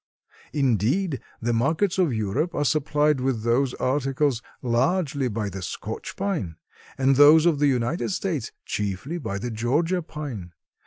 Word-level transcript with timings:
Indeed, 0.51 1.21
the 1.43 1.53
markets 1.53 1.99
of 1.99 2.11
Europe 2.11 2.55
are 2.55 2.65
supplied 2.65 3.21
with 3.21 3.43
those 3.43 3.75
articles 3.75 4.41
largely 4.63 5.27
by 5.27 5.47
the 5.47 5.61
Scotch 5.61 6.15
pine 6.15 6.55
and 6.97 7.17
those 7.17 7.45
of 7.45 7.59
the 7.59 7.67
United 7.67 8.09
States, 8.09 8.51
chiefly 8.65 9.19
by 9.19 9.37
the 9.37 9.51
Georgia 9.51 10.01
pine. 10.01 10.53